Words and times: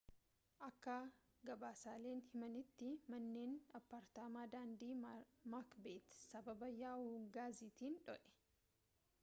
akka 0.67 0.93
gabaasaaleen 1.49 2.21
himanitti 2.29 2.87
manneen 3.15 3.53
appaartaamaa 3.81 4.47
daandii 4.55 4.91
maakbeet 5.55 6.19
sababa 6.29 6.71
yaa'uu 6.85 7.17
gaasiitiin 7.37 8.01
dhoye 8.09 8.33